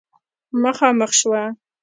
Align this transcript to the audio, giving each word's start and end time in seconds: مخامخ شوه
مخامخ 0.61 1.11
شوه 1.19 1.43